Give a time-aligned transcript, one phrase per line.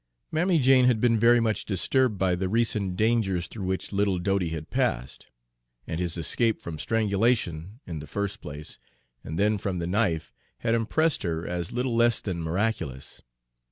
[0.31, 4.49] Mammy Jane had been very much disturbed by the recent dangers through which little Dodie
[4.49, 5.27] had passed;
[5.85, 8.79] and his escape from strangulation, in the first place,
[9.23, 13.21] and then from the knife had impressed her as little less than miraculous.